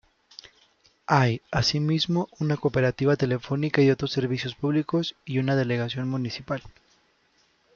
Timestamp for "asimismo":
1.51-2.27